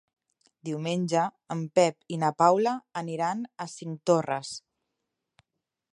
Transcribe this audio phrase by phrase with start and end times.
[0.69, 1.25] Diumenge
[1.57, 4.57] en Pep i na Paula aniran a Cinctorres.